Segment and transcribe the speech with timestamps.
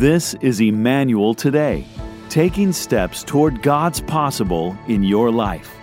[0.00, 1.84] This is Emmanuel Today,
[2.30, 5.76] taking steps toward God's possible in your life.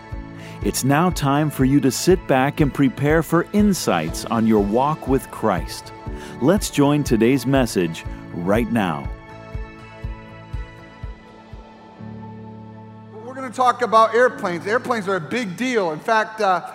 [0.63, 5.07] It's now time for you to sit back and prepare for insights on your walk
[5.07, 5.93] with Christ.
[6.41, 9.07] Let's join today's message right now.
[13.23, 14.65] We're going to talk about airplanes.
[14.65, 15.91] Airplanes are a big deal.
[15.91, 16.67] In fact, uh,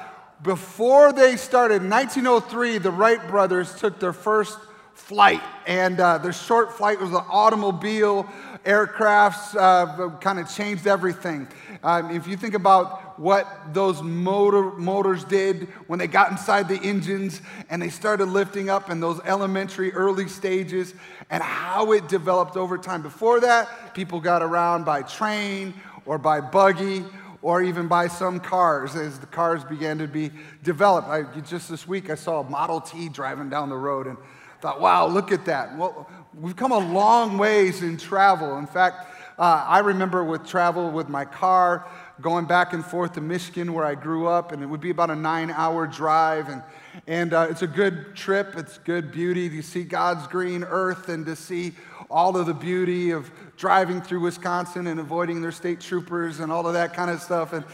[0.45, 4.59] before they started in 1903, the Wright brothers took their first
[4.95, 5.43] flight.
[5.67, 8.25] And uh, their short flight was an automobile.
[8.65, 11.49] Aircrafts uh, kind of changed everything.
[11.83, 16.81] Um, if you think about what those motor, motors did when they got inside the
[16.81, 20.95] engines and they started lifting up in those elementary early stages
[21.31, 23.03] and how it developed over time.
[23.03, 25.75] Before that, people got around by train
[26.07, 27.05] or by buggy
[27.43, 30.31] or even by some cars as the cars began to be
[30.63, 31.09] developed.
[31.09, 34.17] I, just this week, I saw a Model T driving down the road and
[34.63, 35.77] thought, wow, look at that.
[35.77, 38.59] Well, we've come a long ways in travel.
[38.59, 43.21] In fact, uh, I remember with travel with my car going back and forth to
[43.21, 46.49] Michigan where I grew up, and it would be about a nine hour drive.
[46.49, 46.63] And,
[47.09, 51.27] and uh, it's a good trip, it's good beauty to see God's green earth and
[51.27, 51.73] to see
[52.09, 56.69] all of the beauty of driving through Wisconsin and avoiding their state troopers and all
[56.69, 57.53] of that kind of stuff.
[57.53, 57.65] And,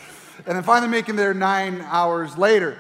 [0.47, 2.79] and then finally making there nine hours later.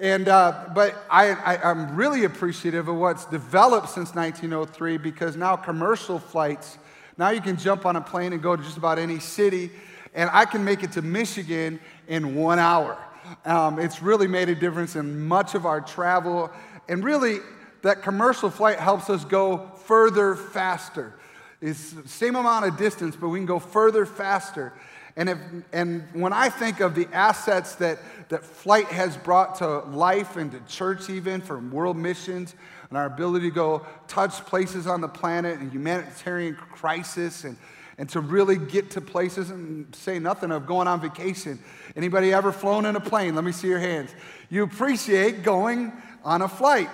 [0.00, 5.56] And, uh, but I, I, am really appreciative of what's developed since 1903 because now
[5.56, 6.78] commercial flights,
[7.16, 9.72] now you can jump on a plane and go to just about any city,
[10.14, 12.96] and I can make it to Michigan in one hour.
[13.44, 16.52] Um, it's really made a difference in much of our travel,
[16.88, 17.40] and really,
[17.82, 21.14] that commercial flight helps us go further faster.
[21.60, 24.72] It's the same amount of distance, but we can go further faster.
[25.18, 25.38] And, if,
[25.72, 30.52] and when I think of the assets that, that flight has brought to life and
[30.52, 32.54] to church, even for world missions,
[32.88, 37.56] and our ability to go touch places on the planet and humanitarian crisis and,
[37.98, 41.58] and to really get to places and say nothing of going on vacation.
[41.96, 43.34] Anybody ever flown in a plane?
[43.34, 44.14] Let me see your hands.
[44.50, 45.92] You appreciate going
[46.24, 46.90] on a flight.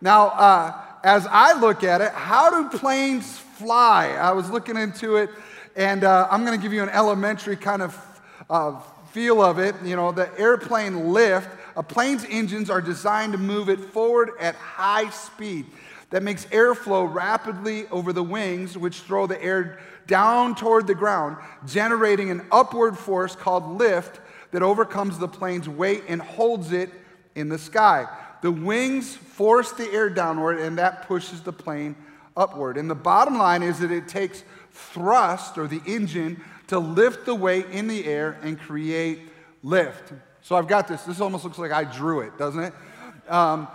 [0.00, 4.10] Now, uh, as I look at it, how do planes fly?
[4.10, 5.28] I was looking into it
[5.76, 8.80] and uh, I'm going to give you an elementary kind of uh,
[9.12, 9.74] feel of it.
[9.84, 14.54] You know, the airplane lift, a plane's engines are designed to move it forward at
[14.54, 15.66] high speed.
[16.10, 21.38] That makes airflow rapidly over the wings, which throw the air down toward the ground,
[21.66, 24.20] generating an upward force called lift
[24.52, 26.90] that overcomes the plane's weight and holds it
[27.34, 28.06] in the sky.
[28.42, 31.96] The wings force the air downward, and that pushes the plane
[32.36, 32.76] upward.
[32.76, 37.34] And the bottom line is that it takes thrust or the engine to lift the
[37.34, 39.20] weight in the air and create
[39.62, 40.12] lift.
[40.42, 41.02] So I've got this.
[41.02, 42.74] This almost looks like I drew it, doesn't it?
[43.28, 43.68] Um,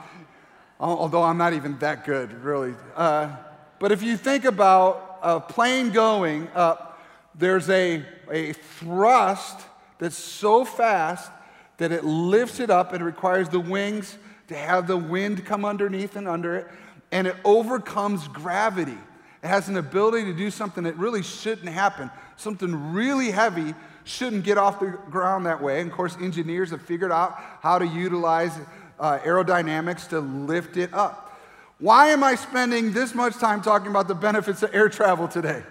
[0.80, 2.76] although I'm not even that good, really.
[2.96, 3.36] Uh,
[3.80, 7.02] but if you think about a plane going up,
[7.34, 9.60] there's a, a thrust
[9.98, 11.32] that's so fast
[11.78, 14.18] that it lifts it up and requires the wings
[14.48, 16.68] to have the wind come underneath and under it,
[17.12, 18.98] and it overcomes gravity.
[19.44, 22.12] It has an ability to do something that really shouldn't happen.
[22.36, 23.74] Something really heavy
[24.04, 25.82] shouldn't get off the ground that way.
[25.82, 28.58] And of course, engineers have figured out how to utilize
[29.00, 31.38] uh, aerodynamics to lift it up.
[31.80, 35.64] Why am I spending this much time talking about the benefits of air travel today?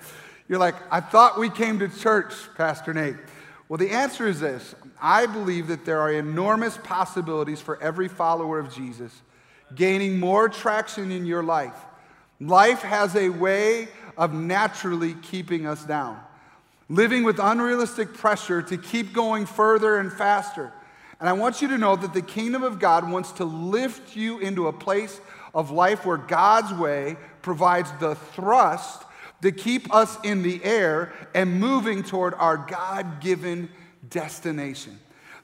[0.48, 3.16] You're like, I thought we came to church, Pastor Nate.
[3.68, 8.58] Well, the answer is this I believe that there are enormous possibilities for every follower
[8.58, 9.12] of Jesus
[9.74, 11.74] gaining more traction in your life
[12.40, 16.20] Life has a way of naturally keeping us down,
[16.88, 20.72] living with unrealistic pressure to keep going further and faster.
[21.20, 24.38] And I want you to know that the kingdom of God wants to lift you
[24.38, 25.20] into a place
[25.52, 29.02] of life where God's way provides the thrust
[29.42, 33.68] to keep us in the air and moving toward our God given
[34.08, 34.98] destination.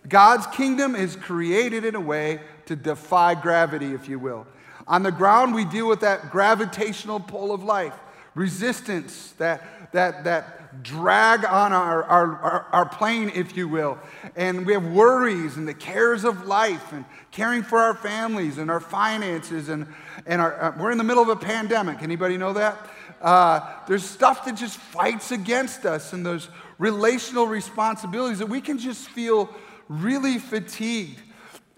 [0.09, 4.47] God's kingdom is created in a way to defy gravity, if you will.
[4.87, 7.95] On the ground, we deal with that gravitational pull of life,
[8.35, 13.99] resistance, that, that, that drag on our, our, our, our, plane, if you will.
[14.37, 18.71] And we have worries and the cares of life and caring for our families and
[18.71, 19.69] our finances.
[19.69, 19.87] And,
[20.27, 22.03] and our, uh, we're in the middle of a pandemic.
[22.03, 22.77] Anybody know that?
[23.23, 26.49] Uh, there's stuff that just fights against us and those
[26.79, 29.49] relational responsibilities that we can just feel
[29.89, 31.21] really fatigued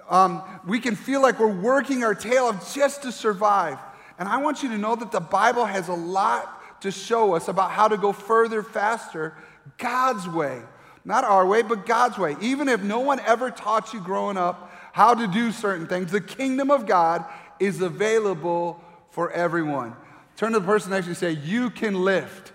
[0.09, 3.79] um, we can feel like we're working our tail off just to survive.
[4.19, 7.49] And I want you to know that the Bible has a lot to show us
[7.49, 9.35] about how to go further, faster,
[9.79, 10.63] God's way.
[11.05, 12.37] Not our way, but God's way.
[12.41, 16.21] Even if no one ever taught you growing up how to do certain things, the
[16.21, 17.25] kingdom of God
[17.61, 19.95] is available for everyone.
[20.37, 22.53] Turn to the person next to you and say, You can lift.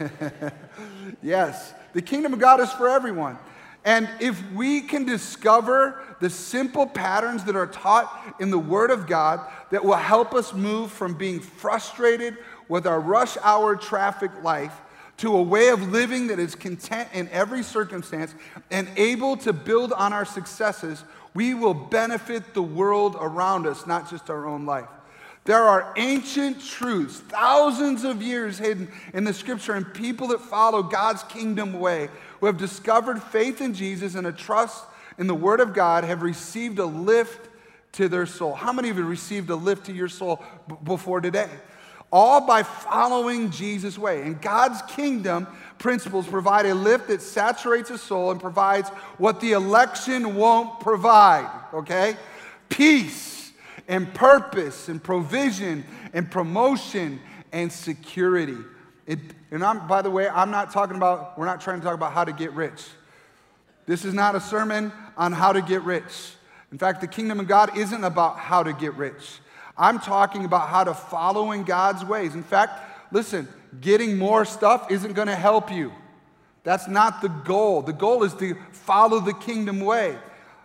[1.22, 3.38] yes, the kingdom of God is for everyone.
[3.88, 9.06] And if we can discover the simple patterns that are taught in the Word of
[9.06, 9.40] God
[9.70, 12.36] that will help us move from being frustrated
[12.68, 14.78] with our rush hour traffic life
[15.16, 18.34] to a way of living that is content in every circumstance
[18.70, 21.02] and able to build on our successes,
[21.32, 24.88] we will benefit the world around us, not just our own life.
[25.46, 30.82] There are ancient truths, thousands of years hidden in the scripture, and people that follow
[30.82, 34.84] God's kingdom way who have discovered faith in Jesus and a trust
[35.18, 37.48] in the Word of God have received a lift
[37.92, 38.54] to their soul.
[38.54, 41.50] How many of you received a lift to your soul b- before today?
[42.12, 44.22] All by following Jesus' way.
[44.22, 45.46] And God's kingdom
[45.78, 48.88] principles provide a lift that saturates a soul and provides
[49.18, 52.16] what the election won't provide, okay?
[52.68, 53.52] Peace
[53.88, 57.20] and purpose and provision and promotion
[57.52, 58.56] and security.
[59.08, 59.18] It,
[59.50, 62.12] and I'm, by the way, I'm not talking about, we're not trying to talk about
[62.12, 62.84] how to get rich.
[63.86, 66.34] This is not a sermon on how to get rich.
[66.70, 69.40] In fact, the kingdom of God isn't about how to get rich.
[69.78, 72.34] I'm talking about how to follow in God's ways.
[72.34, 73.48] In fact, listen,
[73.80, 75.90] getting more stuff isn't going to help you.
[76.62, 77.80] That's not the goal.
[77.80, 80.18] The goal is to follow the kingdom way.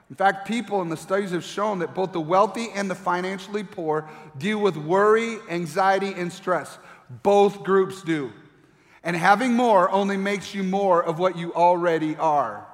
[0.09, 3.63] In fact, people in the studies have shown that both the wealthy and the financially
[3.63, 6.77] poor deal with worry, anxiety, and stress.
[7.21, 8.31] Both groups do.
[9.03, 12.65] And having more only makes you more of what you already are.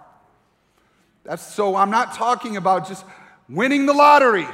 [1.23, 3.03] That's so I'm not talking about just
[3.49, 4.47] winning the lottery.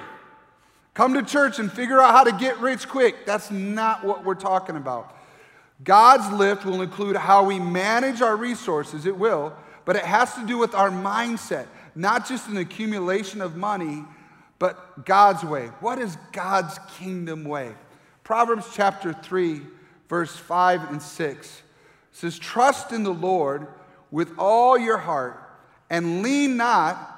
[0.94, 3.26] Come to church and figure out how to get rich quick.
[3.26, 5.16] That's not what we're talking about.
[5.84, 9.54] God's lift will include how we manage our resources, it will,
[9.84, 14.04] but it has to do with our mindset not just an accumulation of money,
[14.60, 15.68] but God's way.
[15.80, 17.72] What is God's kingdom way?
[18.24, 19.62] Proverbs chapter 3,
[20.08, 21.62] verse 5 and 6
[22.12, 23.68] says, Trust in the Lord
[24.12, 25.42] with all your heart
[25.90, 27.12] and lean not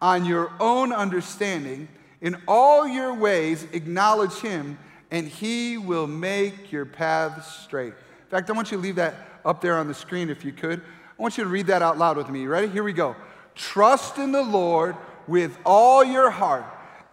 [0.00, 1.88] on your own understanding.
[2.20, 4.78] In all your ways, acknowledge him,
[5.10, 7.92] and he will make your paths straight.
[7.92, 9.14] In fact, I want you to leave that
[9.44, 10.80] up there on the screen if you could.
[10.80, 12.46] I want you to read that out loud with me.
[12.46, 12.68] Ready?
[12.68, 13.14] Here we go.
[13.54, 16.64] Trust in the Lord with all your heart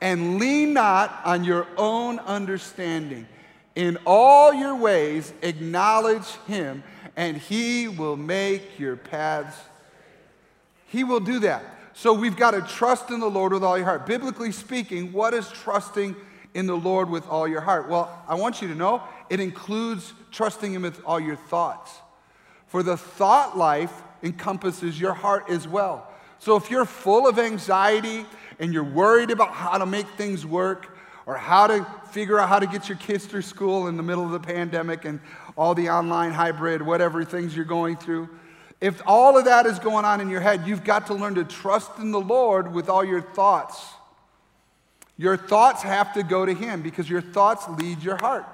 [0.01, 3.27] and lean not on your own understanding.
[3.75, 6.83] In all your ways, acknowledge him,
[7.15, 9.57] and he will make your paths.
[10.87, 11.63] He will do that.
[11.93, 14.05] So we've got to trust in the Lord with all your heart.
[14.05, 16.15] Biblically speaking, what is trusting
[16.53, 17.87] in the Lord with all your heart?
[17.87, 21.93] Well, I want you to know it includes trusting him with all your thoughts.
[22.67, 26.07] For the thought life encompasses your heart as well.
[26.39, 28.25] So if you're full of anxiety
[28.59, 30.90] and you're worried about how to make things work
[31.25, 34.25] or how to figure out how to get your kids through school in the middle
[34.25, 35.19] of the pandemic and
[35.55, 38.29] all the online hybrid, whatever things you're going through,
[38.81, 41.43] if all of that is going on in your head, you've got to learn to
[41.43, 43.79] trust in the Lord with all your thoughts.
[45.17, 48.45] Your thoughts have to go to Him because your thoughts lead your heart.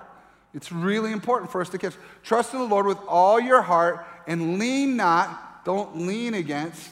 [0.54, 1.94] It's really important for us to catch.
[2.24, 6.92] Trust in the Lord with all your heart and lean not, don't lean against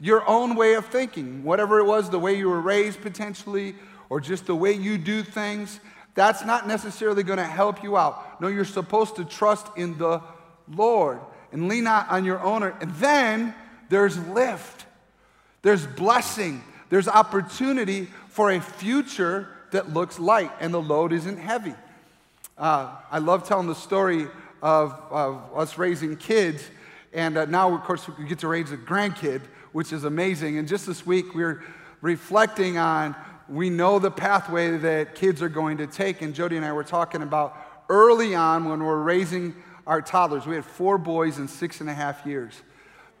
[0.00, 3.74] your own way of thinking, whatever it was, the way you were raised potentially,
[4.10, 5.80] or just the way you do things,
[6.14, 8.40] that's not necessarily going to help you out.
[8.40, 10.20] No, you're supposed to trust in the
[10.68, 11.20] Lord
[11.52, 12.62] and lean not on your own.
[12.62, 13.54] And then
[13.88, 14.86] there's lift,
[15.62, 21.74] there's blessing, there's opportunity for a future that looks light and the load isn't heavy.
[22.56, 24.26] Uh, I love telling the story
[24.62, 26.68] of, of us raising kids,
[27.12, 29.40] and uh, now, of course, we get to raise a grandkid
[29.72, 30.58] which is amazing.
[30.58, 31.62] And just this week, we are
[32.00, 33.14] reflecting on
[33.48, 36.22] we know the pathway that kids are going to take.
[36.22, 37.56] And Jody and I were talking about
[37.88, 39.54] early on when we we're raising
[39.86, 40.46] our toddlers.
[40.46, 42.62] We had four boys in six and a half years.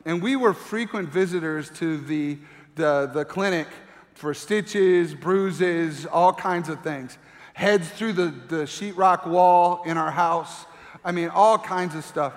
[0.04, 2.38] And we were frequent visitors to the,
[2.74, 3.66] the, the clinic
[4.14, 7.16] for stitches, bruises, all kinds of things.
[7.54, 10.66] Heads through the, the sheetrock wall in our house.
[11.04, 12.34] I mean, all kinds of stuff.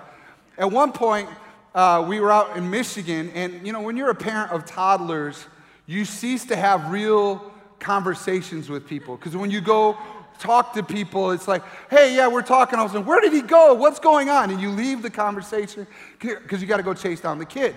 [0.56, 1.28] At one point,
[1.74, 5.46] uh, we were out in Michigan, and you know, when you're a parent of toddlers,
[5.86, 7.51] you cease to have real
[7.82, 9.16] conversations with people.
[9.16, 9.98] Because when you go
[10.38, 12.78] talk to people, it's like, hey, yeah, we're talking.
[12.78, 13.74] I was like, where did he go?
[13.74, 14.50] What's going on?
[14.50, 15.86] And you leave the conversation
[16.18, 17.76] because you got to go chase down the kid.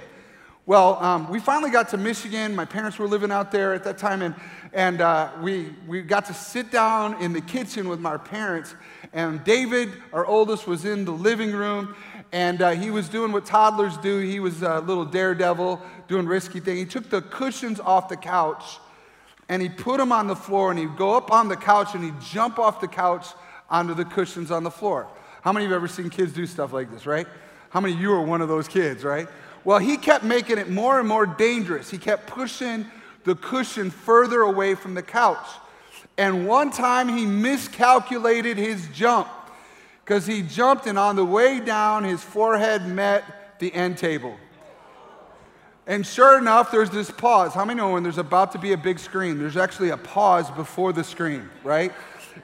[0.67, 2.55] Well, um, we finally got to Michigan.
[2.55, 4.33] My parents were living out there at that time, and,
[4.74, 8.74] and uh, we, we got to sit down in the kitchen with my parents.
[9.13, 11.95] And David, our oldest, was in the living room,
[12.31, 14.17] and uh, he was doing what toddlers do.
[14.21, 16.79] He was a little daredevil, doing risky things.
[16.79, 18.79] He took the cushions off the couch
[19.49, 22.03] and he'd put him on the floor, and he'd go up on the couch and
[22.03, 23.27] he'd jump off the couch
[23.69, 25.07] onto the cushions on the floor.
[25.41, 27.27] How many of you have ever seen kids do stuff like this, right?
[27.69, 29.27] How many of you are one of those kids, right?
[29.63, 31.89] Well, he kept making it more and more dangerous.
[31.89, 32.85] He kept pushing
[33.23, 35.45] the cushion further away from the couch.
[36.17, 39.27] And one time he miscalculated his jump
[40.03, 44.37] because he jumped, and on the way down, his forehead met the end table.
[45.88, 47.54] And sure enough, there's this pause.
[47.54, 50.50] How many know when there's about to be a big scream, there's actually a pause
[50.51, 51.92] before the scream, right?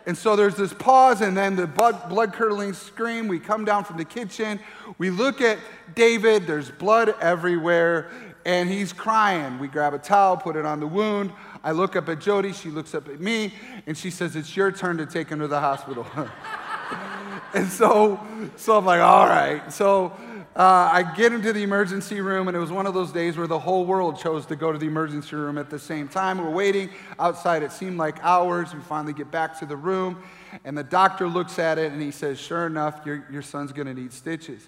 [0.06, 3.28] And so there's this pause, and then the blood curdling scream.
[3.28, 4.60] We come down from the kitchen.
[4.98, 5.58] We look at
[5.96, 8.12] David, there's blood everywhere,
[8.46, 9.60] and he's crying.
[9.60, 11.32] We grab a towel, put it on the wound.
[11.64, 13.54] I look up at Jody, she looks up at me,
[13.86, 16.06] and she says, It's your turn to take him to the hospital.
[17.54, 18.20] and so,
[18.56, 19.72] so I'm like, All right.
[19.72, 20.14] So
[20.54, 23.48] uh, I get into the emergency room, and it was one of those days where
[23.48, 26.40] the whole world chose to go to the emergency room at the same time.
[26.40, 27.64] We're waiting outside.
[27.64, 28.74] It seemed like hours.
[28.74, 30.22] We finally get back to the room,
[30.66, 33.88] and the doctor looks at it and he says, Sure enough, your, your son's going
[33.88, 34.68] to need stitches.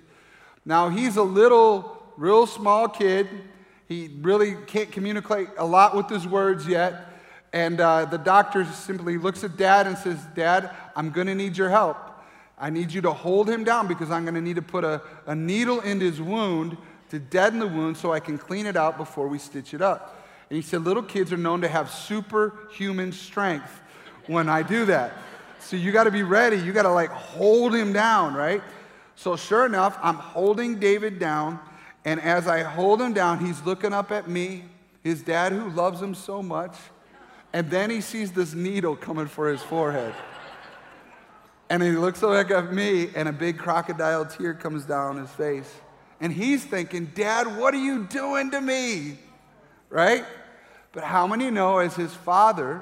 [0.64, 3.28] Now, he's a little, real small kid.
[3.90, 7.10] He really can't communicate a lot with his words yet.
[7.52, 11.58] And uh, the doctor simply looks at dad and says, Dad, I'm going to need
[11.58, 11.98] your help.
[12.64, 15.02] I need you to hold him down because I'm going to need to put a,
[15.28, 16.78] a needle in his wound
[17.10, 20.26] to deaden the wound so I can clean it out before we stitch it up.
[20.50, 23.82] And he said, Little kids are known to have superhuman strength
[24.28, 25.12] when I do that.
[25.60, 26.56] So you got to be ready.
[26.56, 28.64] You got to like hold him down, right?
[29.18, 31.60] So sure enough, I'm holding David down.
[32.06, 34.64] And as I hold him down, he's looking up at me,
[35.04, 36.78] his dad who loves him so much.
[37.52, 40.14] And then he sees this needle coming for his forehead.
[41.70, 45.72] And he looks back at me, and a big crocodile tear comes down his face.
[46.20, 49.18] And he's thinking, Dad, what are you doing to me?
[49.90, 50.26] Right?
[50.92, 52.82] But how many know, as his father,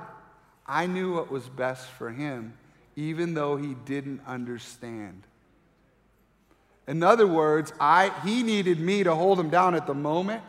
[0.68, 2.54] I knew what was best for him,
[2.96, 5.24] even though he didn't understand?
[6.88, 10.44] In other words, I, he needed me to hold him down at the moment,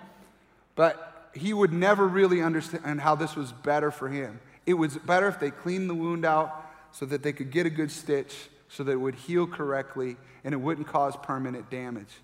[0.75, 4.41] but he would never really understand how this was better for him.
[4.67, 6.62] It was better if they cleaned the wound out
[6.93, 8.35] so that they could get a good stitch,
[8.69, 12.21] so that it would heal correctly and it wouldn't cause permanent damage.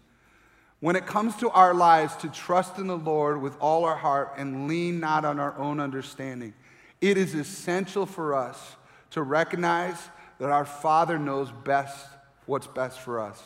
[0.81, 4.35] When it comes to our lives, to trust in the Lord with all our heart
[4.37, 6.55] and lean not on our own understanding,
[7.01, 8.77] it is essential for us
[9.11, 9.97] to recognize
[10.39, 12.07] that our Father knows best
[12.47, 13.43] what's best for us.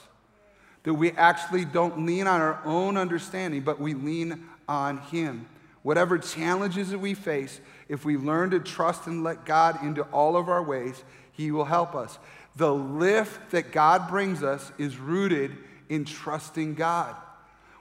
[0.83, 5.47] That we actually don't lean on our own understanding, but we lean on Him.
[5.83, 10.37] Whatever challenges that we face, if we learn to trust and let God into all
[10.37, 12.19] of our ways, He will help us.
[12.57, 15.57] The lift that God brings us is rooted
[15.89, 17.17] in trusting God.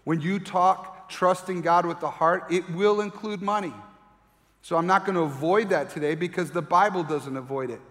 [0.04, 3.74] When you talk trusting God with the heart, it will include money.
[4.62, 7.82] So I'm not going to avoid that today because the Bible doesn't avoid it.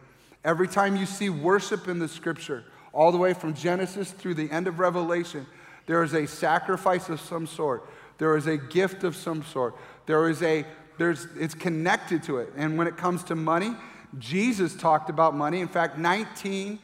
[0.45, 4.51] Every time you see worship in the scripture, all the way from Genesis through the
[4.51, 5.47] end of Revelation,
[5.87, 7.89] there is a sacrifice of some sort.
[8.21, 9.75] There is a gift of some sort.
[10.05, 10.67] There is a,
[10.99, 12.53] there's, it's connected to it.
[12.55, 13.75] And when it comes to money,
[14.19, 15.61] Jesus talked about money.
[15.61, 16.79] In fact, 19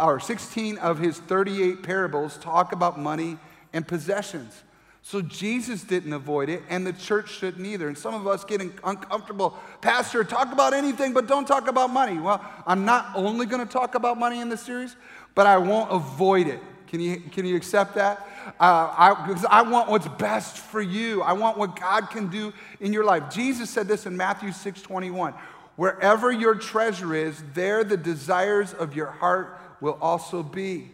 [0.00, 3.38] or 16 of his 38 parables talk about money
[3.72, 4.64] and possessions.
[5.02, 7.86] So Jesus didn't avoid it, and the church shouldn't either.
[7.86, 9.56] And some of us getting uncomfortable.
[9.80, 12.18] Pastor, talk about anything, but don't talk about money.
[12.18, 14.96] Well, I'm not only going to talk about money in this series,
[15.36, 16.60] but I won't avoid it.
[16.88, 18.26] Can you, can you accept that?
[18.46, 21.22] Uh, I, I want what's best for you.
[21.22, 23.32] I want what God can do in your life.
[23.32, 25.34] Jesus said this in Matthew 6 21.
[25.76, 30.90] Wherever your treasure is, there the desires of your heart will also be.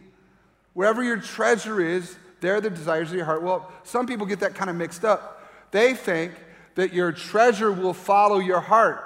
[0.75, 3.43] Wherever your treasure is, there the desires of your heart.
[3.43, 5.51] Well, some people get that kind of mixed up.
[5.71, 6.33] They think
[6.75, 9.03] that your treasure will follow your heart.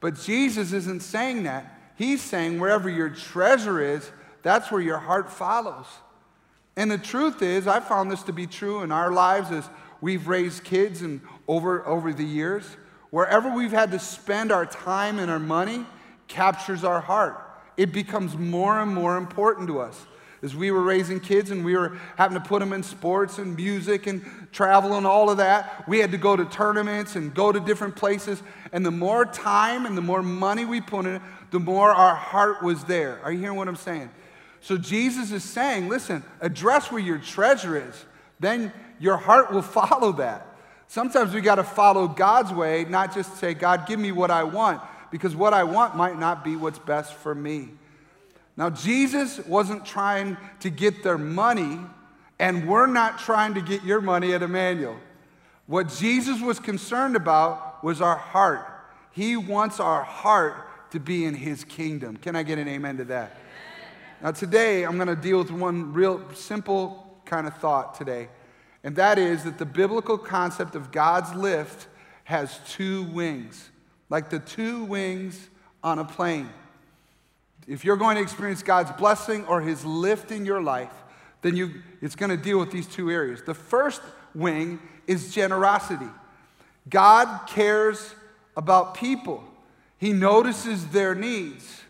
[0.00, 1.78] But Jesus isn't saying that.
[1.96, 4.10] He's saying wherever your treasure is,
[4.42, 5.86] that's where your heart follows.
[6.76, 9.68] And the truth is, I found this to be true in our lives as
[10.00, 12.64] we've raised kids and over, over the years.
[13.10, 15.84] Wherever we've had to spend our time and our money
[16.28, 17.38] captures our heart.
[17.76, 20.06] It becomes more and more important to us.
[20.42, 23.54] As we were raising kids and we were having to put them in sports and
[23.54, 27.52] music and travel and all of that, we had to go to tournaments and go
[27.52, 28.42] to different places.
[28.72, 32.16] And the more time and the more money we put in it, the more our
[32.16, 33.20] heart was there.
[33.22, 34.10] Are you hearing what I'm saying?
[34.62, 38.04] So Jesus is saying, listen, address where your treasure is.
[38.40, 40.46] Then your heart will follow that.
[40.86, 44.44] Sometimes we got to follow God's way, not just say, God, give me what I
[44.44, 47.70] want, because what I want might not be what's best for me.
[48.56, 51.78] Now, Jesus wasn't trying to get their money,
[52.38, 54.98] and we're not trying to get your money at Emmanuel.
[55.66, 58.68] What Jesus was concerned about was our heart.
[59.12, 62.16] He wants our heart to be in his kingdom.
[62.16, 63.34] Can I get an amen to that?
[64.22, 68.28] Now, today, I'm going to deal with one real simple kind of thought today,
[68.84, 71.88] and that is that the biblical concept of God's lift
[72.22, 73.70] has two wings,
[74.10, 75.48] like the two wings
[75.82, 76.48] on a plane.
[77.66, 80.94] If you're going to experience God's blessing or His lift in your life,
[81.40, 83.42] then you, it's going to deal with these two areas.
[83.42, 84.02] The first
[84.36, 86.10] wing is generosity.
[86.88, 88.14] God cares
[88.56, 89.42] about people,
[89.98, 91.81] He notices their needs.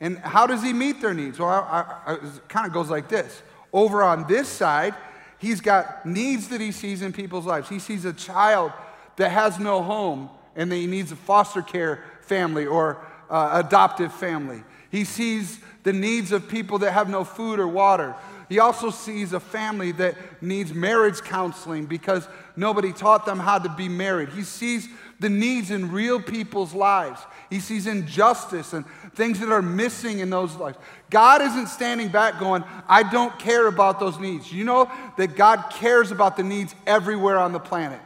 [0.00, 1.38] And how does he meet their needs?
[1.38, 3.42] Well, I, I, it kind of goes like this.
[3.72, 4.94] Over on this side,
[5.38, 7.68] he's got needs that he sees in people's lives.
[7.68, 8.72] He sees a child
[9.16, 14.12] that has no home and that he needs a foster care family or uh, adoptive
[14.12, 14.62] family.
[14.90, 18.14] He sees the needs of people that have no food or water.
[18.48, 23.68] He also sees a family that needs marriage counseling because nobody taught them how to
[23.68, 24.28] be married.
[24.30, 24.88] He sees
[25.20, 27.20] the needs in real people's lives.
[27.50, 30.78] He sees injustice and things that are missing in those lives.
[31.10, 34.52] God isn't standing back going, I don't care about those needs.
[34.52, 38.00] You know that God cares about the needs everywhere on the planet.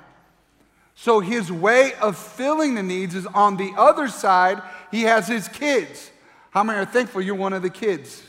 [0.95, 4.61] So his way of filling the needs is on the other side,
[4.91, 6.11] he has his kids.
[6.51, 8.23] How many are thankful you're one of the kids?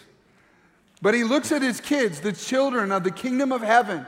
[1.02, 4.06] But he looks at his kids, the children of the kingdom of heaven,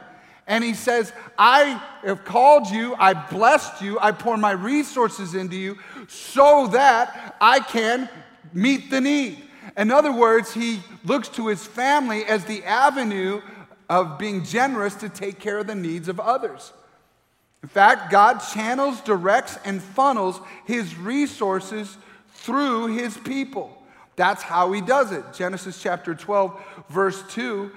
[0.52, 5.56] and he says, I have called you, I blessed you, I pour my resources into
[5.56, 5.78] you
[6.10, 8.10] so that I can
[8.52, 9.42] meet the need.
[9.78, 13.42] In other words, he looks to his family as the avenue
[13.90, 16.74] of being generous to take care of the needs of others.
[17.64, 21.96] In fact, God channels, directs, and funnels his resources
[22.34, 23.82] through his people.
[24.18, 25.24] That's how he does it.
[25.34, 27.72] Genesis chapter 12, verse 2,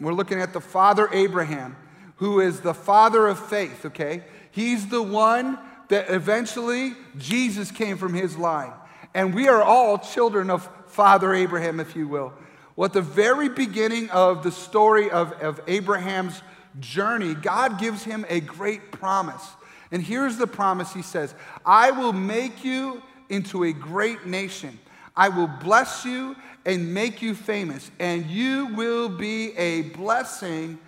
[0.00, 1.76] we're looking at the father Abraham
[2.18, 4.22] who is the father of faith, okay?
[4.50, 5.58] He's the one
[5.88, 8.72] that eventually Jesus came from his line.
[9.14, 12.32] And we are all children of Father Abraham, if you will.
[12.76, 16.42] Well, at the very beginning of the story of, of Abraham's
[16.78, 19.44] journey, God gives him a great promise.
[19.90, 24.78] And here's the promise He says, I will make you into a great nation.
[25.16, 30.78] I will bless you and make you famous, and you will be a blessing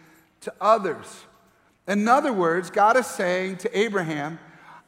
[0.43, 1.07] to others.
[1.91, 4.39] In other words, God is saying to Abraham,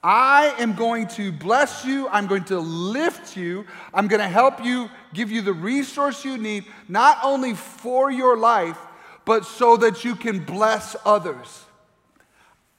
[0.04, 2.06] I am going to bless you.
[2.08, 3.66] I'm going to lift you.
[3.92, 8.36] I'm going to help you, give you the resource you need, not only for your
[8.36, 8.78] life,
[9.24, 11.64] but so that you can bless others.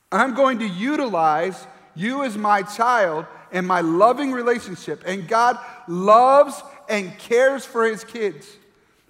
[0.09, 5.03] I'm going to utilize you as my child and my loving relationship.
[5.05, 5.57] And God
[5.89, 8.47] loves and cares for his kids.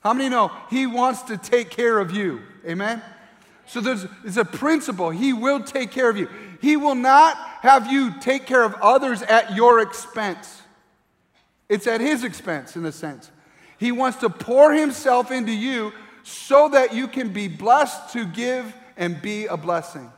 [0.01, 2.41] How many know he wants to take care of you?
[2.67, 3.01] Amen?
[3.65, 5.09] So there's, there's a principle.
[5.09, 6.29] He will take care of you.
[6.61, 10.61] He will not have you take care of others at your expense.
[11.69, 13.31] It's at His expense, in a sense.
[13.77, 15.91] He wants to pour Himself into you
[16.23, 20.11] so that you can be blessed to give and be a blessing.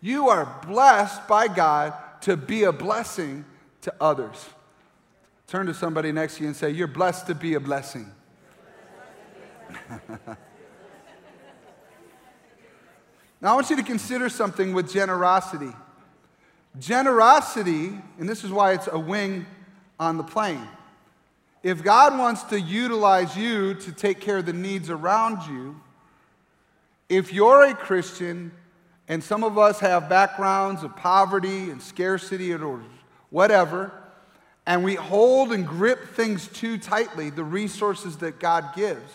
[0.00, 3.44] You are blessed by God to be a blessing
[3.82, 4.48] to others.
[5.46, 8.10] Turn to somebody next to you and say, You're blessed to be a blessing.
[13.40, 15.72] Now, I want you to consider something with generosity.
[16.78, 19.46] Generosity, and this is why it's a wing
[19.98, 20.68] on the plane.
[21.62, 25.80] If God wants to utilize you to take care of the needs around you,
[27.08, 28.52] if you're a Christian,
[29.08, 32.82] and some of us have backgrounds of poverty and scarcity or
[33.30, 33.92] whatever,
[34.66, 39.12] and we hold and grip things too tightly, the resources that God gives,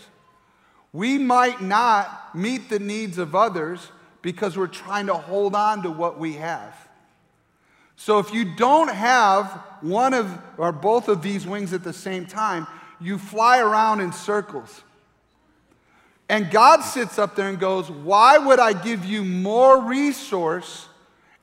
[0.91, 3.91] we might not meet the needs of others
[4.25, 6.75] because we're trying to hold on to what we have.
[7.95, 9.45] So if you don't have
[9.81, 12.65] one of or both of these wings at the same time,
[12.99, 14.81] you fly around in circles.
[16.27, 20.87] And God sits up there and goes, Why would I give you more resource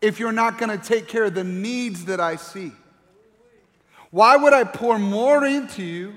[0.01, 2.73] if you're not going to take care of the needs that I see?
[4.11, 6.14] Why would I pour more into you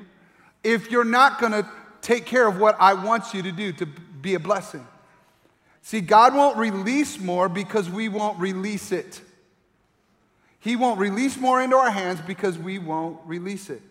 [0.63, 1.69] if you're not going to
[2.01, 4.87] take care of what I want you to do to be a blessing?
[5.85, 9.21] See, God won't release more because we won't release it.
[10.59, 13.83] He won't release more into our hands because we won't release it.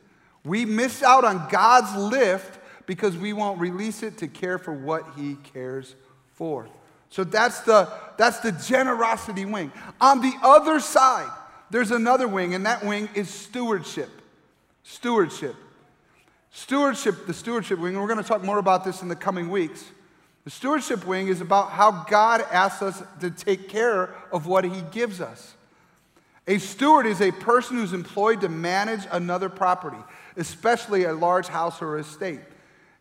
[0.45, 5.05] We miss out on God's lift because we won't release it to care for what
[5.17, 5.95] He cares
[6.33, 6.67] for.
[7.11, 9.71] So that's the, that's the generosity wing.
[10.01, 11.31] On the other side,
[11.71, 14.11] there's another wing, and that wing is stewardship.
[14.83, 15.55] Stewardship.
[16.51, 19.49] Stewardship, the stewardship wing, and we're going to talk more about this in the coming
[19.49, 19.85] weeks.
[20.45, 24.83] The stewardship wing is about how God asks us to take care of what He
[24.93, 25.55] gives us.
[26.47, 29.97] A steward is a person who's employed to manage another property,
[30.37, 32.41] especially a large house or estate.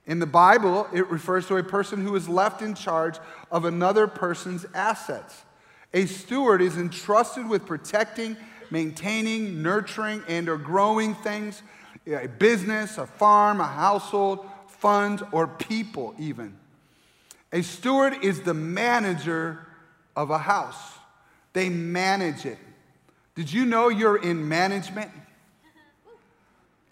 [0.05, 3.17] In the Bible, it refers to a person who is left in charge
[3.51, 5.43] of another person's assets.
[5.93, 8.37] A steward is entrusted with protecting,
[8.71, 11.61] maintaining, nurturing, and or growing things,
[12.07, 16.57] a business, a farm, a household, funds, or people even.
[17.53, 19.65] A steward is the manager
[20.15, 20.97] of a house.
[21.53, 22.57] They manage it.
[23.35, 25.11] Did you know you're in management?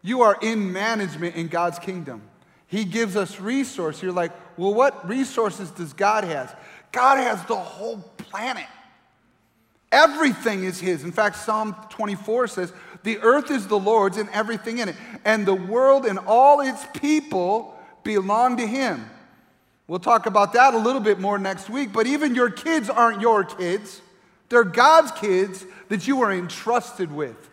[0.03, 2.21] You are in management in God's kingdom.
[2.67, 4.01] He gives us resources.
[4.01, 6.57] You're like, well, what resources does God have?
[6.91, 8.67] God has the whole planet.
[9.91, 11.03] Everything is His.
[11.03, 14.95] In fact, Psalm 24 says, The earth is the Lord's and everything in it,
[15.25, 19.09] and the world and all its people belong to Him.
[19.91, 23.19] We'll talk about that a little bit more next week, but even your kids aren't
[23.19, 23.99] your kids.
[24.47, 27.49] They're God's kids that you are entrusted with.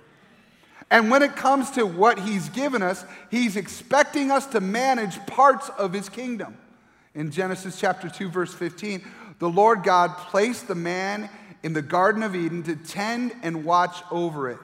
[0.88, 5.68] And when it comes to what he's given us, he's expecting us to manage parts
[5.70, 6.56] of his kingdom.
[7.12, 9.02] In Genesis chapter 2 verse 15,
[9.40, 11.28] the Lord God placed the man
[11.64, 14.60] in the garden of Eden to tend and watch over it.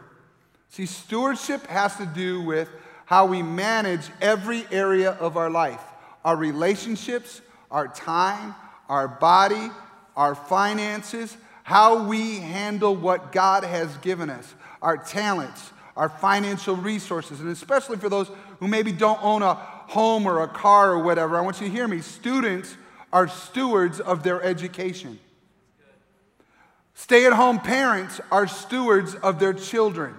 [0.69, 2.69] See, stewardship has to do with
[3.07, 5.83] how we manage every area of our life.
[6.25, 7.41] Our relationships,
[7.75, 8.55] our time,
[8.89, 9.69] our body,
[10.17, 17.41] our finances, how we handle what God has given us, our talents, our financial resources,
[17.41, 21.37] and especially for those who maybe don't own a home or a car or whatever,
[21.37, 22.01] I want you to hear me.
[22.01, 22.77] Students
[23.13, 25.19] are stewards of their education.
[26.95, 30.15] Stay at home parents are stewards of their children.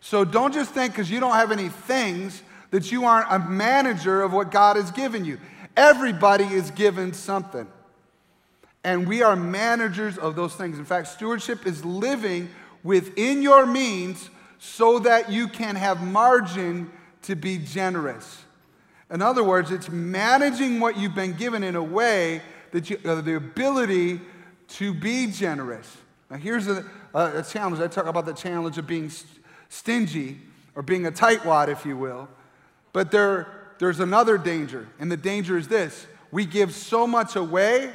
[0.00, 4.22] So don't just think because you don't have any things that you aren't a manager
[4.22, 5.38] of what God has given you.
[5.76, 7.66] Everybody is given something.
[8.82, 10.78] And we are managers of those things.
[10.78, 12.48] In fact, stewardship is living
[12.84, 16.90] within your means so that you can have margin
[17.22, 18.44] to be generous.
[19.10, 23.18] In other words, it's managing what you've been given in a way that you have
[23.18, 24.20] uh, the ability
[24.68, 25.96] to be generous.
[26.30, 26.84] Now, here's a,
[27.14, 27.80] a, a challenge.
[27.80, 29.10] I talk about the challenge of being
[29.68, 30.40] stingy
[30.74, 32.28] or being a tightwad, if you will.
[32.92, 37.92] But there, there's another danger, and the danger is this we give so much away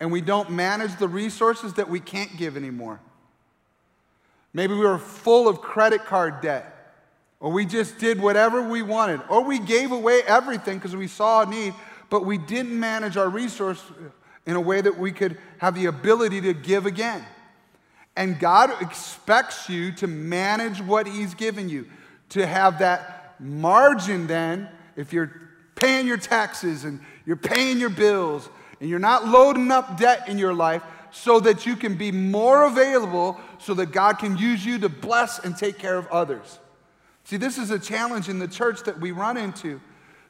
[0.00, 3.00] and we don't manage the resources that we can't give anymore.
[4.52, 6.94] Maybe we were full of credit card debt,
[7.40, 11.42] or we just did whatever we wanted, or we gave away everything because we saw
[11.42, 11.74] a need,
[12.10, 14.08] but we didn't manage our resource uh,
[14.46, 17.24] in a way that we could have the ability to give again.
[18.16, 21.86] And God expects you to manage what He's given you,
[22.30, 25.32] to have that margin then, if you're
[25.76, 30.36] paying your taxes and you're paying your bills and you're not loading up debt in
[30.36, 34.78] your life, so that you can be more available so that God can use you
[34.80, 36.58] to bless and take care of others.
[37.24, 39.80] See, this is a challenge in the church that we run into.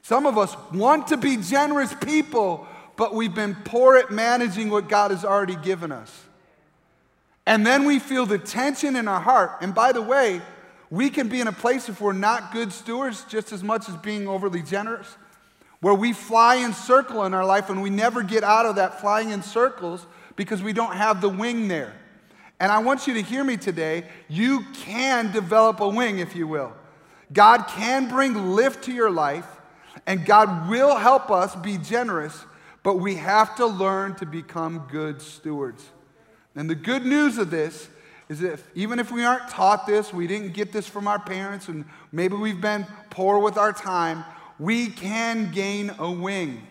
[0.01, 4.87] Some of us want to be generous people, but we've been poor at managing what
[4.87, 6.25] God has already given us.
[7.45, 9.57] And then we feel the tension in our heart.
[9.61, 10.41] And by the way,
[10.89, 13.95] we can be in a place if we're not good stewards just as much as
[13.97, 15.17] being overly generous,
[15.81, 18.99] where we fly in circle in our life and we never get out of that
[18.99, 21.93] flying in circles because we don't have the wing there.
[22.59, 24.05] And I want you to hear me today.
[24.27, 26.73] You can develop a wing, if you will.
[27.31, 29.45] God can bring lift to your life,
[30.05, 32.45] and God will help us be generous,
[32.83, 35.85] but we have to learn to become good stewards.
[36.55, 37.87] And the good news of this
[38.29, 41.67] is if even if we aren't taught this, we didn't get this from our parents,
[41.67, 44.23] and maybe we've been poor with our time,
[44.59, 46.61] we can gain a wing.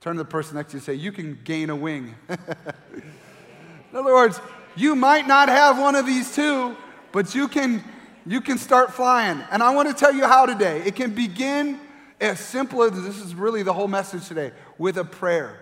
[0.00, 2.14] Turn to the person next to you and say, You can gain a wing.
[2.28, 2.38] In
[3.98, 4.40] other words,
[4.76, 6.76] you might not have one of these two,
[7.10, 7.82] but you can,
[8.24, 9.42] you can start flying.
[9.50, 10.82] And I want to tell you how today.
[10.84, 11.80] It can begin
[12.20, 15.58] as simple as this is really the whole message today with a prayer.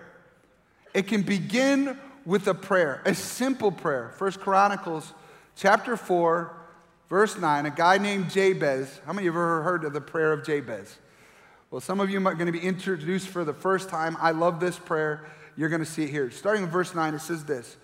[0.93, 4.11] It can begin with a prayer, a simple prayer.
[4.17, 5.13] First Chronicles
[5.55, 6.55] chapter 4,
[7.07, 8.99] verse 9, a guy named Jabez.
[9.05, 10.97] How many of you have ever heard of the prayer of Jabez?
[11.69, 14.17] Well, some of you are going to be introduced for the first time.
[14.19, 15.25] I love this prayer.
[15.55, 16.31] You're going to see it here.
[16.31, 17.77] Starting in verse 9, it says this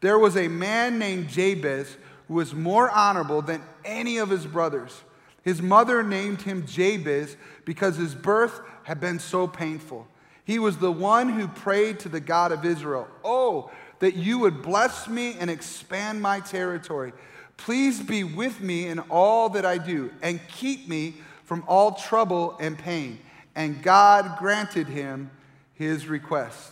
[0.00, 1.96] There was a man named Jabez
[2.28, 5.02] who was more honorable than any of his brothers.
[5.42, 10.08] His mother named him Jabez because his birth had been so painful.
[10.44, 14.62] He was the one who prayed to the God of Israel, Oh, that you would
[14.62, 17.12] bless me and expand my territory.
[17.56, 22.56] Please be with me in all that I do and keep me from all trouble
[22.60, 23.18] and pain
[23.56, 25.30] and God granted him
[25.74, 26.70] his request.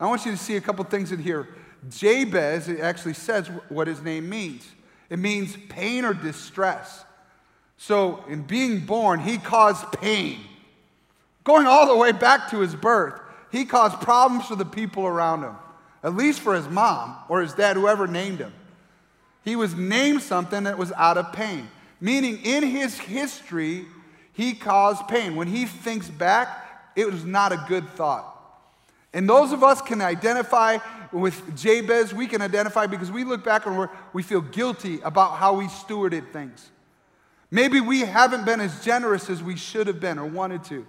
[0.00, 1.46] I want you to see a couple things in here.
[1.88, 4.66] Jabez, it actually says what his name means
[5.08, 7.04] it means pain or distress.
[7.76, 10.40] So, in being born, he caused pain.
[11.44, 13.20] Going all the way back to his birth,
[13.52, 15.54] he caused problems for the people around him,
[16.06, 18.52] at least for his mom or his dad, whoever named him.
[19.44, 21.68] He was named something that was out of pain,
[22.00, 23.86] meaning in his history,
[24.32, 25.34] he caused pain.
[25.34, 28.32] When he thinks back, it was not a good thought.
[29.12, 30.78] And those of us can identify
[31.10, 35.54] with Jabez, we can identify because we look back and we feel guilty about how
[35.54, 36.70] we stewarded things.
[37.50, 40.86] Maybe we haven't been as generous as we should have been or wanted to.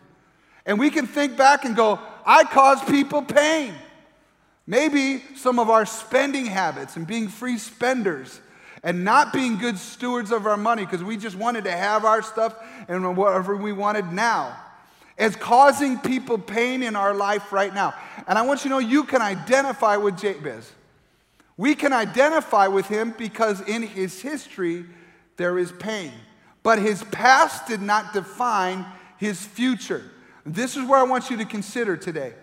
[0.63, 3.73] And we can think back and go, I caused people pain.
[4.67, 8.41] Maybe some of our spending habits and being free spenders
[8.83, 12.21] and not being good stewards of our money because we just wanted to have our
[12.21, 12.53] stuff
[12.89, 14.57] and whatever we wanted now
[15.17, 17.93] is causing people pain in our life right now.
[18.27, 20.71] And I want you to know you can identify with Jabez.
[21.55, 24.85] We can identify with him because in his history
[25.37, 26.11] there is pain.
[26.61, 28.85] But his past did not define
[29.17, 30.03] his future.
[30.45, 32.33] This is where I want you to consider today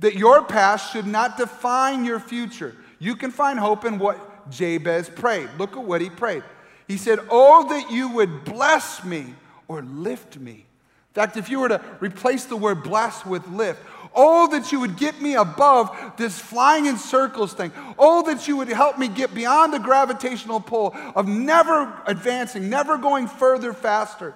[0.00, 2.76] that your past should not define your future.
[2.98, 5.48] You can find hope in what Jabez prayed.
[5.58, 6.42] Look at what he prayed.
[6.88, 9.34] He said, Oh, that you would bless me
[9.68, 10.52] or lift me.
[10.52, 13.80] In fact, if you were to replace the word bless with lift,
[14.14, 17.72] oh, that you would get me above this flying in circles thing.
[17.98, 22.98] Oh, that you would help me get beyond the gravitational pull of never advancing, never
[22.98, 24.34] going further, faster.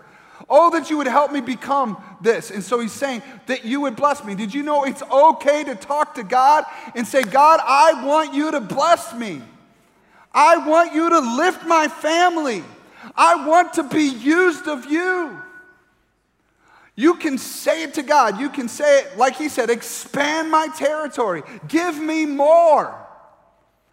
[0.50, 2.50] Oh, that you would help me become this.
[2.50, 4.34] And so he's saying that you would bless me.
[4.34, 8.50] Did you know it's okay to talk to God and say, God, I want you
[8.52, 9.42] to bless me.
[10.32, 12.64] I want you to lift my family.
[13.14, 15.42] I want to be used of you.
[16.96, 18.40] You can say it to God.
[18.40, 21.42] You can say it, like he said, expand my territory.
[21.68, 22.92] Give me more.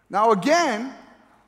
[0.10, 0.94] Now, again,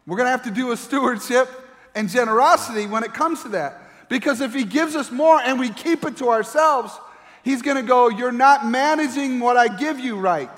[0.06, 1.50] we're going to have to do a stewardship
[1.96, 3.82] and generosity when it comes to that.
[4.10, 6.98] Because if he gives us more and we keep it to ourselves,
[7.43, 10.50] he's going to go, You're not managing what I give you right.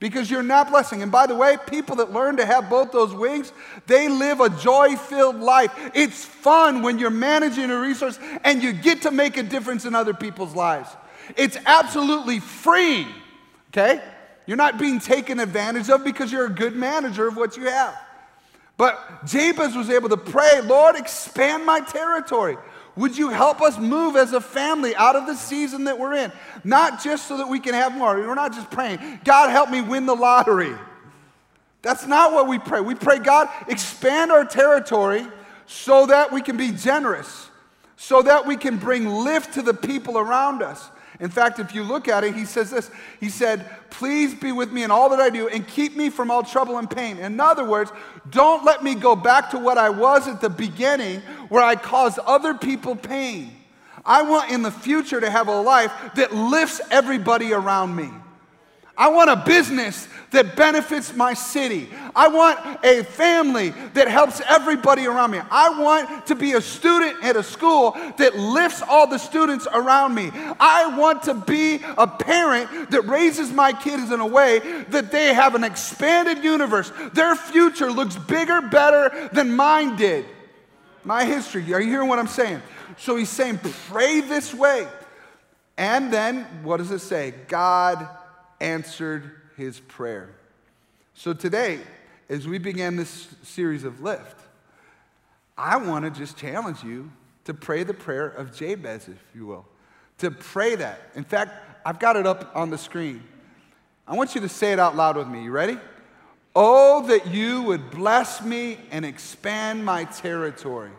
[0.00, 1.02] Because you're not blessing.
[1.02, 3.52] And by the way, people that learn to have both those wings,
[3.86, 5.72] they live a joy filled life.
[5.94, 9.94] It's fun when you're managing a resource and you get to make a difference in
[9.94, 10.90] other people's lives.
[11.36, 13.08] It's absolutely freeing,
[13.70, 14.02] okay?
[14.46, 17.98] You're not being taken advantage of because you're a good manager of what you have.
[18.76, 22.56] But Jabez was able to pray, Lord, expand my territory.
[22.96, 26.32] Would you help us move as a family out of the season that we're in?
[26.62, 28.16] Not just so that we can have more.
[28.16, 30.74] We're not just praying, God, help me win the lottery.
[31.82, 32.80] That's not what we pray.
[32.80, 35.26] We pray, God, expand our territory
[35.66, 37.48] so that we can be generous,
[37.96, 40.88] so that we can bring lift to the people around us.
[41.20, 44.72] In fact, if you look at it, he says this He said, Please be with
[44.72, 47.18] me in all that I do and keep me from all trouble and pain.
[47.18, 47.92] In other words,
[48.30, 52.18] don't let me go back to what I was at the beginning where I caused
[52.20, 53.52] other people pain.
[54.04, 58.10] I want in the future to have a life that lifts everybody around me.
[58.96, 61.88] I want a business that benefits my city.
[62.14, 65.40] I want a family that helps everybody around me.
[65.50, 70.14] I want to be a student at a school that lifts all the students around
[70.14, 70.30] me.
[70.60, 74.58] I want to be a parent that raises my kids in a way
[74.90, 76.92] that they have an expanded universe.
[77.12, 80.26] Their future looks bigger, better than mine did.
[81.04, 81.72] My history.
[81.72, 82.60] Are you hearing what I'm saying?
[82.98, 84.86] So he's saying, pray this way.
[85.76, 87.34] And then, what does it say?
[87.48, 88.08] God
[88.60, 90.30] answered his prayer.
[91.14, 91.80] So today,
[92.28, 94.40] as we begin this series of Lift,
[95.56, 97.10] I want to just challenge you
[97.44, 99.66] to pray the prayer of Jabez, if you will.
[100.18, 101.00] To pray that.
[101.14, 101.52] In fact,
[101.84, 103.22] I've got it up on the screen.
[104.06, 105.44] I want you to say it out loud with me.
[105.44, 105.78] You ready?
[106.56, 110.90] Oh, that you would bless me and expand my territory.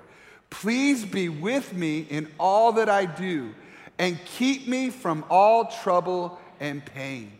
[0.49, 3.53] Please be with me in all that I do
[3.97, 7.31] and keep me from all trouble and pain.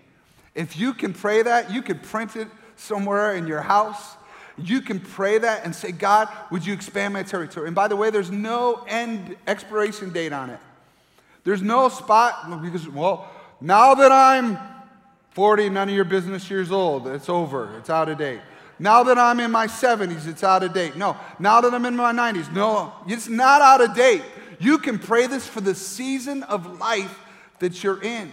[0.56, 4.16] If you can pray that, you can print it somewhere in your house.
[4.58, 7.68] You can pray that and say, God, would you expand my territory?
[7.68, 10.60] And by the way, there's no end expiration date on it.
[11.44, 14.58] There's no spot because, well, now that I'm
[15.32, 18.40] 40, none of your business years old, it's over, it's out of date.
[18.80, 20.96] Now that I'm in my 70s, it's out of date.
[20.96, 24.24] No, now that I'm in my 90s, no, it's not out of date.
[24.60, 27.20] You can pray this for the season of life
[27.60, 28.32] that you're in.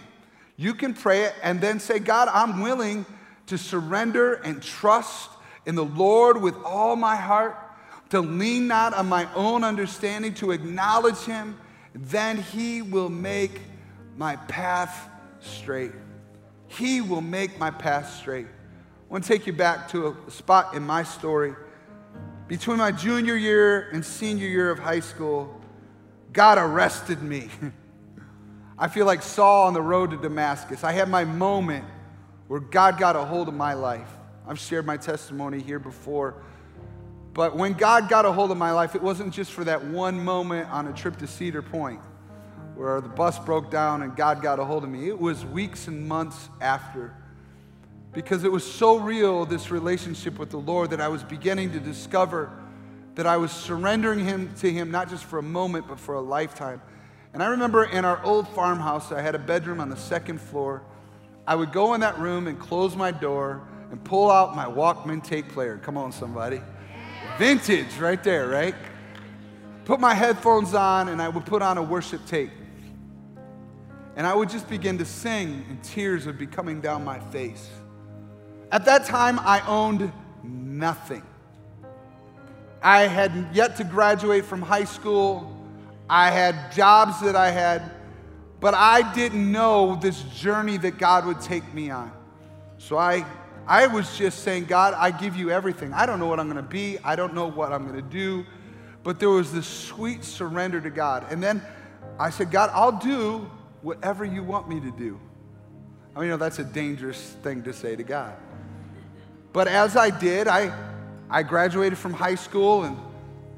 [0.63, 3.05] You can pray it and then say, God, I'm willing
[3.47, 5.29] to surrender and trust
[5.65, 7.57] in the Lord with all my heart,
[8.11, 11.59] to lean not on my own understanding, to acknowledge Him.
[11.93, 13.59] Then He will make
[14.15, 15.09] my path
[15.41, 15.91] straight.
[16.67, 18.47] He will make my path straight.
[18.47, 21.55] I want to take you back to a spot in my story.
[22.47, 25.61] Between my junior year and senior year of high school,
[26.31, 27.49] God arrested me.
[28.77, 30.83] I feel like Saul on the road to Damascus.
[30.83, 31.85] I had my moment
[32.47, 34.09] where God got a hold of my life.
[34.47, 36.35] I've shared my testimony here before.
[37.33, 40.23] But when God got a hold of my life, it wasn't just for that one
[40.23, 42.01] moment on a trip to Cedar Point
[42.75, 45.07] where the bus broke down and God got a hold of me.
[45.07, 47.15] It was weeks and months after.
[48.11, 51.79] Because it was so real, this relationship with the Lord, that I was beginning to
[51.79, 52.51] discover
[53.15, 56.21] that I was surrendering him to Him not just for a moment, but for a
[56.21, 56.81] lifetime.
[57.33, 60.83] And I remember in our old farmhouse, I had a bedroom on the second floor.
[61.47, 65.23] I would go in that room and close my door and pull out my Walkman
[65.23, 65.79] tape player.
[65.79, 66.61] Come on, somebody.
[67.37, 68.75] Vintage right there, right?
[69.85, 72.51] Put my headphones on and I would put on a worship tape.
[74.15, 77.67] And I would just begin to sing, and tears would be coming down my face.
[78.71, 80.11] At that time, I owned
[80.43, 81.23] nothing.
[82.83, 85.52] I had yet to graduate from high school.
[86.15, 87.89] I had jobs that I had,
[88.59, 92.11] but I didn't know this journey that God would take me on.
[92.77, 93.25] So I,
[93.65, 95.91] I was just saying, God, I give you everything.
[95.91, 98.07] I don't know what I'm going to be, I don't know what I'm going to
[98.07, 98.45] do,
[99.01, 101.25] but there was this sweet surrender to God.
[101.31, 101.63] And then
[102.19, 103.49] I said, God, I'll do
[103.81, 105.19] whatever you want me to do.
[106.15, 108.35] I mean, you know, that's a dangerous thing to say to God.
[109.51, 110.77] But as I did, I,
[111.27, 112.99] I graduated from high school and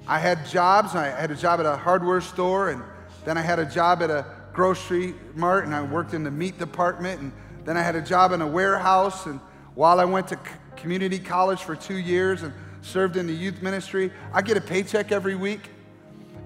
[0.07, 0.95] I had jobs.
[0.95, 2.83] I had a job at a hardware store, and
[3.23, 6.59] then I had a job at a grocery mart, and I worked in the meat
[6.59, 7.31] department, and
[7.65, 9.25] then I had a job in a warehouse.
[9.25, 9.39] And
[9.73, 10.39] while I went to
[10.75, 15.11] community college for two years and served in the youth ministry, I get a paycheck
[15.11, 15.69] every week.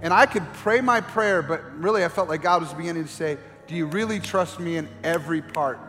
[0.02, 3.10] And I could pray my prayer, but really I felt like God was beginning to
[3.10, 5.80] say, Do you really trust me in every part?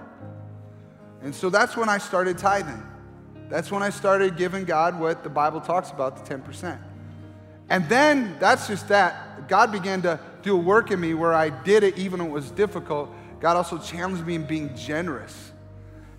[1.22, 2.82] And so that's when I started tithing.
[3.48, 6.78] That's when I started giving God what the Bible talks about the 10%.
[7.70, 9.48] And then that's just that.
[9.48, 12.34] God began to do a work in me where I did it even when it
[12.34, 13.10] was difficult.
[13.40, 15.52] God also challenged me in being generous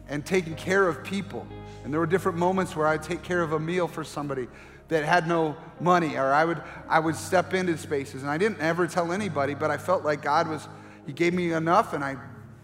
[0.08, 1.46] and taking care of people.
[1.84, 4.48] And there were different moments where I'd take care of a meal for somebody
[4.88, 8.24] that had no money, or I would, I would step into spaces.
[8.24, 10.68] And I didn't ever tell anybody, but I felt like God was,
[11.06, 12.18] He gave me enough and I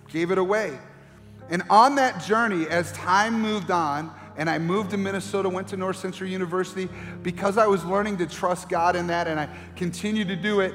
[0.09, 0.77] gave it away.
[1.49, 5.77] And on that journey, as time moved on, and I moved to Minnesota, went to
[5.77, 6.87] North Central University
[7.23, 10.73] because I was learning to trust God in that and I continued to do it.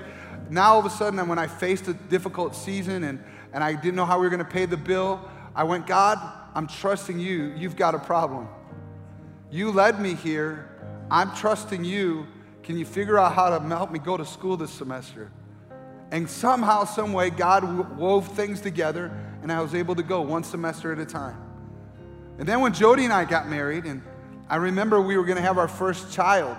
[0.50, 3.22] Now, all of a sudden, when I faced a difficult season and,
[3.52, 5.20] and I didn't know how we were going to pay the bill,
[5.54, 6.18] I went, God,
[6.54, 7.54] I'm trusting you.
[7.56, 8.48] You've got a problem.
[9.50, 10.68] You led me here.
[11.10, 12.26] I'm trusting you.
[12.64, 15.30] Can you figure out how to help me go to school this semester?
[16.10, 19.10] And somehow, some way, God wove things together,
[19.42, 21.51] and I was able to go one semester at a time.
[22.38, 24.02] And then when Jody and I got married, and
[24.48, 26.56] I remember we were going to have our first child,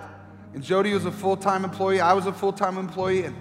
[0.54, 3.36] and Jody was a full time employee, I was a full time employee, and,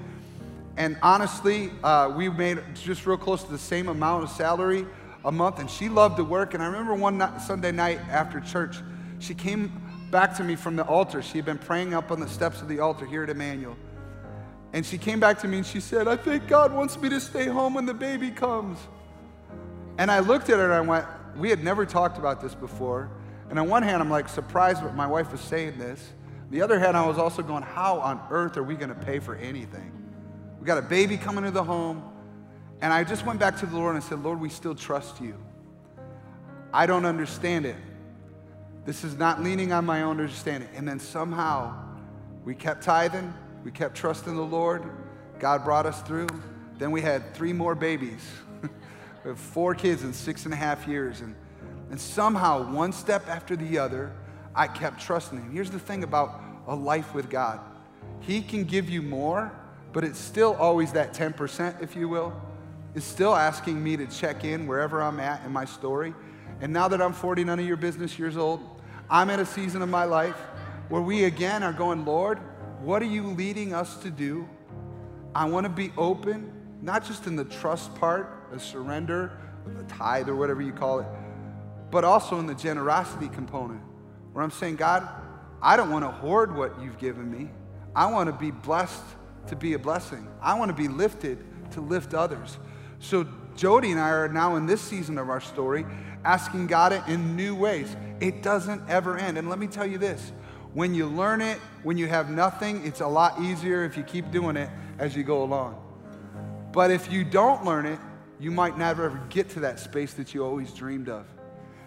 [0.78, 4.86] and honestly, uh, we made just real close to the same amount of salary
[5.26, 6.54] a month, and she loved to work.
[6.54, 8.78] And I remember one night, Sunday night after church,
[9.20, 9.72] she came
[10.12, 11.22] back to me from the altar.
[11.22, 13.76] She had been praying up on the steps of the altar here at Emmanuel.
[14.74, 17.20] And she came back to me and she said, I think God wants me to
[17.20, 18.80] stay home when the baby comes.
[20.00, 21.06] And I looked at her and I went,
[21.38, 23.10] we had never talked about this before.
[23.50, 26.14] And on one hand, I'm like surprised that my wife was saying this.
[26.50, 29.20] The other hand, I was also going, how on earth are we going to pay
[29.20, 29.92] for anything?
[30.60, 32.04] We got a baby coming to the home.
[32.82, 35.36] And I just went back to the Lord and said, Lord, we still trust you.
[36.74, 37.76] I don't understand it.
[38.86, 40.70] This is not leaning on my own understanding.
[40.76, 41.74] And then somehow
[42.44, 44.84] we kept tithing, we kept trusting the Lord.
[45.40, 46.28] God brought us through.
[46.78, 48.22] Then we had three more babies.
[49.24, 51.22] We have four kids in six and a half years.
[51.22, 51.36] And,
[51.90, 54.12] and somehow, one step after the other,
[54.56, 55.52] I kept trusting Him.
[55.52, 57.60] Here's the thing about a life with God
[58.20, 59.52] He can give you more,
[59.94, 62.34] but it's still always that 10%, if you will.
[62.96, 66.14] It's still asking me to check in wherever I'm at in my story.
[66.62, 68.60] And now that I'm 40, none of your business years old,
[69.10, 70.38] I'm at a season of my life
[70.90, 72.40] where we again are going, Lord,
[72.82, 74.48] what are you leading us to do?
[75.34, 76.52] I want to be open,
[76.82, 79.32] not just in the trust part, a surrender,
[79.66, 81.08] the tithe or whatever you call it,
[81.92, 83.82] but also in the generosity component,
[84.32, 85.08] where I'm saying, God,
[85.62, 87.50] I don't want to hoard what you've given me.
[87.96, 89.04] I want to be blessed
[89.48, 90.28] to be a blessing.
[90.42, 91.38] I want to be lifted
[91.72, 92.58] to lift others.
[93.00, 95.86] So Jody and I are now in this season of our story
[96.24, 97.96] asking God in new ways.
[98.20, 99.38] It doesn't ever end.
[99.38, 100.32] And let me tell you this
[100.74, 104.32] when you learn it, when you have nothing, it's a lot easier if you keep
[104.32, 105.80] doing it as you go along.
[106.72, 108.00] But if you don't learn it,
[108.44, 111.26] you might never ever get to that space that you always dreamed of.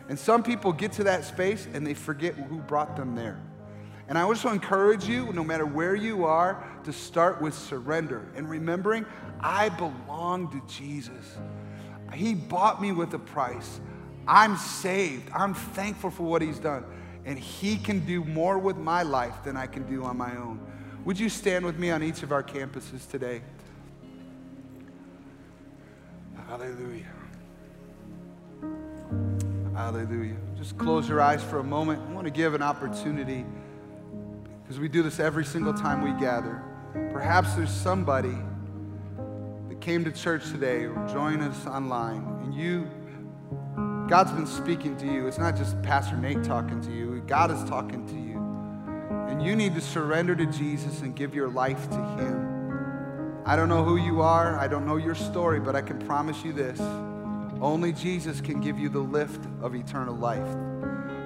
[0.08, 3.38] And some people get to that space and they forget who brought them there.
[4.08, 8.48] And I to encourage you, no matter where you are, to start with surrender and
[8.48, 9.04] remembering
[9.40, 11.36] I belong to Jesus.
[12.14, 13.80] He bought me with a price.
[14.26, 15.28] I'm saved.
[15.34, 16.84] I'm thankful for what He's done.
[17.24, 20.60] And He can do more with my life than I can do on my own.
[21.04, 23.42] Would you stand with me on each of our campuses today?
[26.48, 27.04] Hallelujah.
[29.74, 30.36] Hallelujah.
[30.56, 32.02] Just close your eyes for a moment.
[32.08, 33.44] I want to give an opportunity
[34.62, 36.62] because we do this every single time we gather.
[37.12, 38.36] Perhaps there's somebody
[39.68, 42.88] that came to church today or joined us online and you
[44.08, 45.26] God's been speaking to you.
[45.26, 47.20] It's not just Pastor Nate talking to you.
[47.26, 48.38] God is talking to you.
[49.28, 52.55] And you need to surrender to Jesus and give your life to him.
[53.48, 54.58] I don't know who you are.
[54.58, 56.80] I don't know your story, but I can promise you this.
[57.60, 60.48] Only Jesus can give you the lift of eternal life.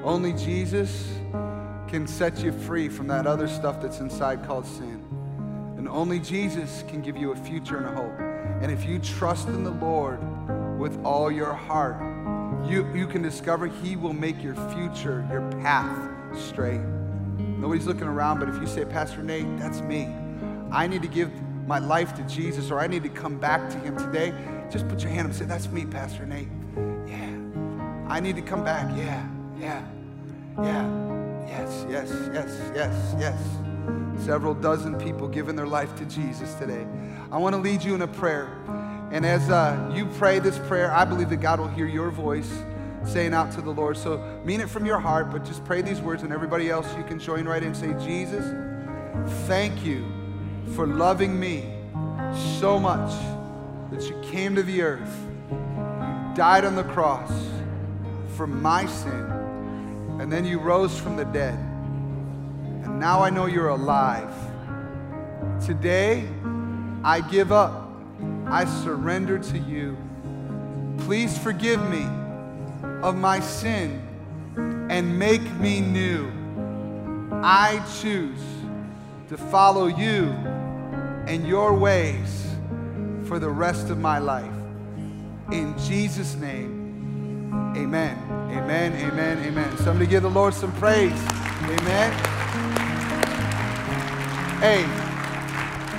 [0.04, 1.14] Only Jesus
[1.88, 5.02] can set you free from that other stuff that's inside called sin.
[5.78, 8.18] And only Jesus can give you a future and a hope.
[8.62, 10.20] And if you trust in the Lord
[10.78, 11.96] with all your heart,
[12.68, 16.82] you, you can discover He will make your future, your path straight.
[17.38, 20.14] Nobody's looking around, but if you say, Pastor Nate, that's me.
[20.70, 21.30] I need to give
[21.70, 24.34] my life to Jesus or I need to come back to Him today,
[24.72, 26.48] just put your hand up and say, That's me, Pastor Nate.
[27.06, 27.30] Yeah.
[28.08, 28.90] I need to come back.
[28.98, 29.24] Yeah,
[29.56, 29.86] yeah,
[30.60, 31.46] yeah.
[31.46, 33.40] Yes, yes, yes, yes, yes.
[34.24, 36.84] Several dozen people giving their life to Jesus today.
[37.30, 38.48] I want to lead you in a prayer.
[39.12, 42.52] And as uh, you pray this prayer, I believe that God will hear your voice
[43.04, 43.96] saying out to the Lord.
[43.96, 47.04] So mean it from your heart, but just pray these words, and everybody else, you
[47.04, 48.44] can join right in and say, Jesus,
[49.46, 50.19] thank you
[50.74, 51.64] for loving me
[52.58, 53.12] so much
[53.90, 55.16] that you came to the earth,
[55.50, 57.32] you died on the cross
[58.36, 59.26] for my sin,
[60.20, 61.58] and then you rose from the dead.
[62.84, 64.32] And now I know you're alive.
[65.64, 66.28] Today,
[67.02, 67.88] I give up.
[68.46, 69.96] I surrender to you.
[70.98, 72.06] Please forgive me
[73.02, 74.06] of my sin
[74.90, 76.30] and make me new.
[77.42, 78.42] I choose
[79.28, 80.34] to follow you
[81.26, 82.46] and your ways
[83.24, 84.52] for the rest of my life.
[85.52, 88.16] In Jesus' name, amen.
[88.50, 89.76] Amen, amen, amen.
[89.78, 91.12] Somebody give the Lord some praise.
[91.62, 92.12] Amen.
[94.60, 94.84] Hey,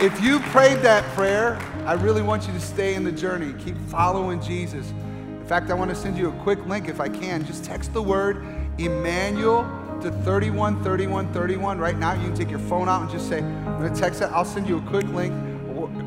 [0.06, 3.54] if you prayed that prayer, I really want you to stay in the journey.
[3.64, 4.90] Keep following Jesus.
[4.90, 7.46] In fact, I want to send you a quick link if I can.
[7.46, 8.46] Just text the word
[8.78, 9.64] Emmanuel
[10.02, 12.14] to 313131 right now.
[12.14, 14.32] You can take your phone out and just say, I'm going to text that.
[14.32, 15.34] I'll send you a quick link.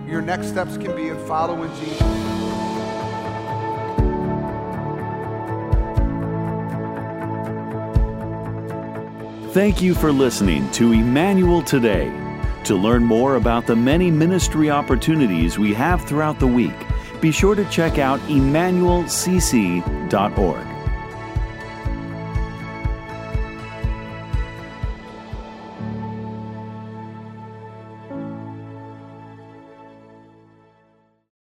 [0.08, 2.00] Your next steps can be in following Jesus.
[9.54, 12.12] Thank you for listening to Emmanuel Today.
[12.64, 16.74] To learn more about the many ministry opportunities we have throughout the week,
[17.20, 20.73] be sure to check out emmanuelcc.org.